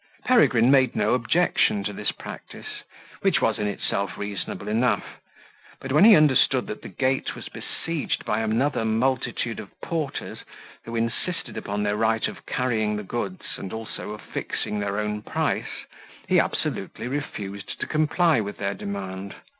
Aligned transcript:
Peregrine 0.25 0.71
made 0.71 0.95
no 0.95 1.13
objection 1.13 1.83
to 1.83 1.93
this 1.93 2.11
practice, 2.11 2.81
which 3.21 3.39
was 3.39 3.59
in 3.59 3.67
itself 3.67 4.17
reasonable 4.17 4.67
enough; 4.67 5.19
but 5.79 5.91
when 5.91 6.05
he 6.05 6.15
understood 6.15 6.65
that 6.65 6.81
the 6.81 6.89
gate 6.89 7.35
was 7.35 7.49
besieged 7.49 8.25
by 8.25 8.39
another 8.39 8.83
multitude 8.83 9.59
of 9.59 9.69
porters, 9.79 10.39
who 10.85 10.95
insisted 10.95 11.55
upon 11.55 11.83
their 11.83 11.97
right 11.97 12.27
of 12.27 12.47
carrying 12.47 12.95
the 12.95 13.03
goods, 13.03 13.45
and 13.57 13.71
also 13.73 14.09
of 14.09 14.21
fixing 14.21 14.79
their 14.79 14.97
own 14.99 15.21
price, 15.21 15.85
he 16.27 16.39
absolutely 16.39 17.07
refused 17.07 17.79
to 17.79 17.85
comply 17.85 18.41
with 18.41 18.57
their 18.57 18.73
demand. 18.73 19.35